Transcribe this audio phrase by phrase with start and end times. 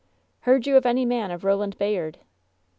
[0.39, 2.17] "Heard you of any man of Roland Bayard?"